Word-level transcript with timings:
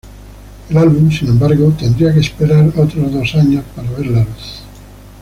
El 0.71 0.77
álbum, 0.79 1.11
sin 1.11 1.27
embargo, 1.27 1.69
tendría 1.77 2.11
que 2.11 2.21
esperar 2.21 2.73
otros 2.75 3.11
dos 3.13 3.35
años 3.35 3.63
para 3.75 3.87
ver 3.91 4.07
la 4.07 4.23
luz. 4.23 4.63